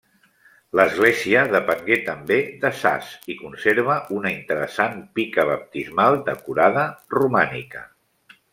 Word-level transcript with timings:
L'església 0.79 1.43
depengué 1.55 1.97
també 2.07 2.37
de 2.63 2.71
Sas 2.79 3.11
i 3.33 3.37
conserva 3.43 3.99
una 4.17 4.33
interessant 4.39 4.97
pica 5.21 5.45
baptismal 5.53 6.21
decorada, 6.33 6.91
romànica. 7.19 7.89